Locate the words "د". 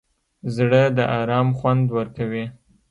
0.97-0.99